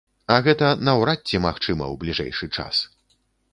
[0.35, 2.83] А гэта наўрад ці магчыма ў бліжэйшы час.